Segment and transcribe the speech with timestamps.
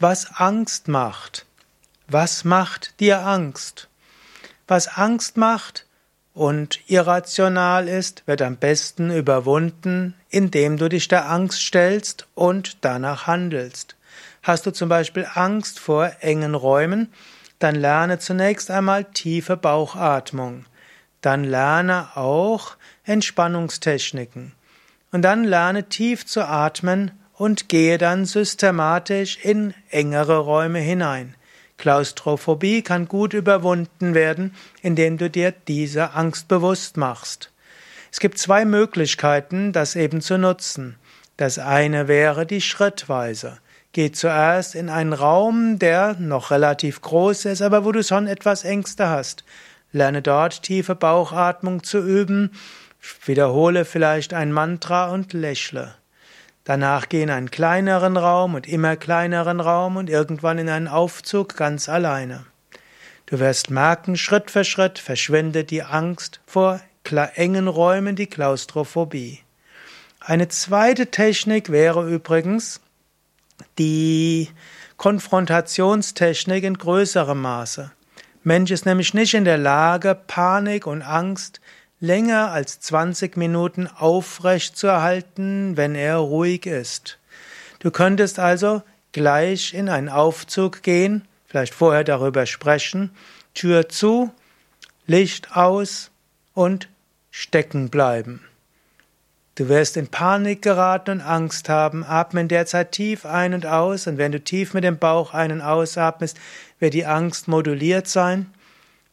[0.00, 1.44] was Angst macht.
[2.08, 3.88] Was macht dir Angst?
[4.66, 5.84] Was Angst macht
[6.32, 13.26] und irrational ist, wird am besten überwunden, indem du dich der Angst stellst und danach
[13.26, 13.94] handelst.
[14.42, 17.12] Hast du zum Beispiel Angst vor engen Räumen,
[17.58, 20.64] dann lerne zunächst einmal tiefe Bauchatmung.
[21.20, 24.52] Dann lerne auch Entspannungstechniken.
[25.12, 31.36] Und dann lerne tief zu atmen und gehe dann systematisch in engere Räume hinein.
[31.78, 37.50] Klaustrophobie kann gut überwunden werden, indem du dir diese Angst bewusst machst.
[38.12, 40.96] Es gibt zwei Möglichkeiten, das eben zu nutzen.
[41.38, 43.56] Das eine wäre die Schrittweise.
[43.94, 48.64] Geh zuerst in einen Raum, der noch relativ groß ist, aber wo du schon etwas
[48.64, 49.44] Ängste hast.
[49.92, 52.50] Lerne dort tiefe Bauchatmung zu üben,
[53.24, 55.94] wiederhole vielleicht ein Mantra und lächle.
[56.64, 61.56] Danach geh in einen kleineren Raum und immer kleineren Raum und irgendwann in einen Aufzug
[61.56, 62.44] ganz alleine.
[63.26, 66.80] Du wirst merken, Schritt für Schritt verschwindet die Angst vor
[67.34, 69.40] engen Räumen, die Klaustrophobie.
[70.20, 72.80] Eine zweite Technik wäre übrigens,
[73.78, 74.48] die
[74.96, 77.90] Konfrontationstechnik in größerem Maße.
[78.42, 81.60] Mensch ist nämlich nicht in der Lage, Panik und Angst
[82.00, 87.18] länger als 20 Minuten aufrecht zu erhalten, wenn er ruhig ist.
[87.78, 93.10] Du könntest also gleich in einen Aufzug gehen, vielleicht vorher darüber sprechen,
[93.54, 94.32] Tür zu,
[95.06, 96.10] Licht aus
[96.54, 96.88] und
[97.30, 98.40] stecken bleiben.
[99.56, 102.04] Du wirst in Panik geraten und Angst haben.
[102.04, 105.34] Atme in der Zeit tief ein und aus und wenn du tief mit dem Bauch
[105.34, 106.38] ein- und ausatmest,
[106.78, 108.46] wird die Angst moduliert sein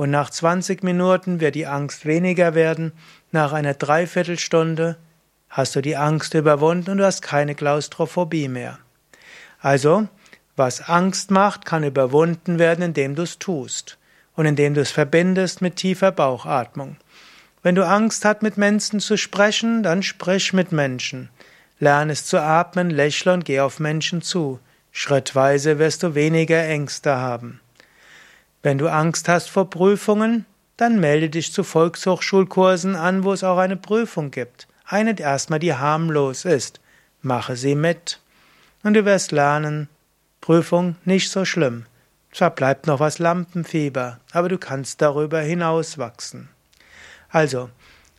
[0.00, 2.92] und nach 20 Minuten wird die Angst weniger werden.
[3.32, 4.96] Nach einer Dreiviertelstunde
[5.50, 8.78] hast du die Angst überwunden und du hast keine Klaustrophobie mehr.
[9.60, 10.08] Also,
[10.56, 13.98] was Angst macht, kann überwunden werden, indem du es tust
[14.36, 16.96] und indem du es verbindest mit tiefer Bauchatmung.
[17.62, 21.28] Wenn du Angst hast, mit Menschen zu sprechen, dann sprich mit Menschen.
[21.78, 24.60] Lerne es zu atmen, lächle und geh auf Menschen zu.
[24.92, 27.60] Schrittweise wirst du weniger Ängste haben.
[28.62, 30.44] Wenn du Angst hast vor Prüfungen,
[30.76, 34.66] dann melde dich zu Volkshochschulkursen an, wo es auch eine Prüfung gibt.
[34.86, 36.80] Eine erstmal, die harmlos ist.
[37.22, 38.20] Mache sie mit.
[38.82, 39.88] Und du wirst lernen,
[40.40, 41.86] Prüfung nicht so schlimm.
[42.32, 46.48] Zwar bleibt noch was Lampenfieber, aber du kannst darüber hinauswachsen.
[47.28, 47.70] Also,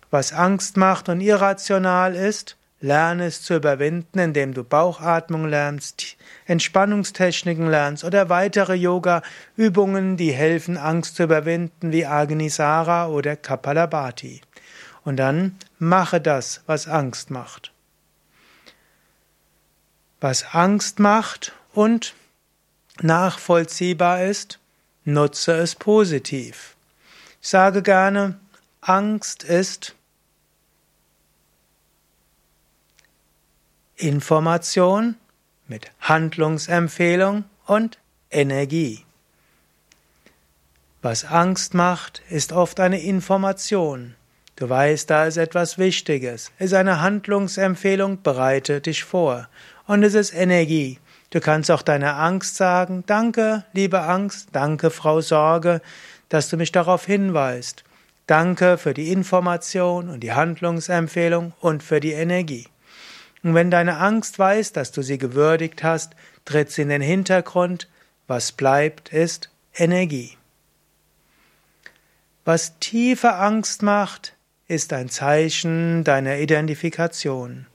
[0.10, 7.70] was Angst macht und irrational ist, lerne es zu überwinden, indem du Bauchatmung lernst, Entspannungstechniken
[7.70, 14.42] lernst oder weitere Yoga-Übungen, die helfen, Angst zu überwinden, wie Agnisara oder Kapalabhati.
[15.04, 17.72] Und dann mache das, was Angst macht.
[20.20, 22.14] Was Angst macht und
[23.02, 24.60] nachvollziehbar ist,
[25.06, 26.76] nutze es positiv.
[27.42, 28.40] Ich sage gerne,
[28.82, 29.96] Angst ist
[34.02, 35.16] Information
[35.68, 38.00] mit Handlungsempfehlung und
[38.32, 39.06] Energie.
[41.02, 44.16] Was Angst macht, ist oft eine Information.
[44.56, 49.48] Du weißt, da ist etwas Wichtiges, ist eine Handlungsempfehlung, bereite dich vor.
[49.88, 51.00] Und es ist Energie.
[51.30, 55.82] Du kannst auch deiner Angst sagen, danke, liebe Angst, danke, Frau Sorge,
[56.30, 57.84] dass du mich darauf hinweist.
[58.28, 62.68] Danke für die Information und die Handlungsempfehlung und für die Energie.
[63.44, 66.14] Und wenn deine Angst weiß, dass du sie gewürdigt hast,
[66.46, 67.88] tritt sie in den Hintergrund.
[68.28, 70.38] Was bleibt, ist Energie.
[72.46, 74.36] Was tiefe Angst macht,
[74.68, 77.68] ist ein Zeichen deiner Identifikation.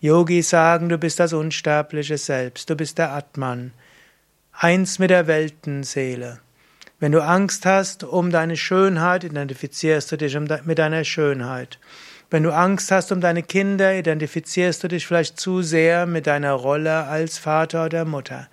[0.00, 3.72] Yogis sagen, du bist das unsterbliche Selbst, du bist der Atman,
[4.52, 6.40] eins mit der Weltenseele.
[6.98, 11.78] Wenn du Angst hast um deine Schönheit, identifizierst du dich mit deiner Schönheit.
[12.28, 16.52] Wenn du Angst hast um deine Kinder, identifizierst du dich vielleicht zu sehr mit deiner
[16.52, 18.48] Rolle als Vater oder Mutter.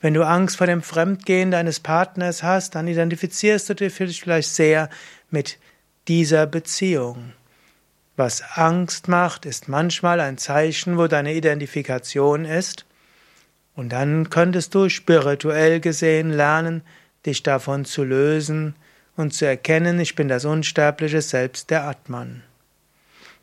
[0.00, 4.88] Wenn du Angst vor dem Fremdgehen deines Partners hast, dann identifizierst du dich vielleicht sehr
[5.30, 5.58] mit
[6.06, 7.32] dieser Beziehung.
[8.16, 12.86] Was Angst macht, ist manchmal ein Zeichen, wo deine Identifikation ist.
[13.74, 16.82] Und dann könntest du spirituell gesehen lernen,
[17.26, 18.76] dich davon zu lösen
[19.16, 22.42] und zu erkennen, ich bin das unsterbliche Selbst der Atman.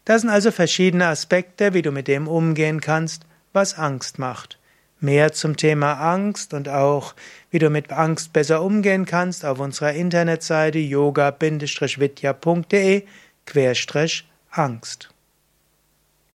[0.06, 4.60] Das sind also verschiedene Aspekte, wie du mit dem umgehen kannst, was Angst macht.
[5.00, 7.16] Mehr zum Thema Angst und auch,
[7.52, 13.04] wie du mit Angst besser umgehen kannst, auf unserer Internetseite yoga-vidya.de
[14.52, 15.14] Angst.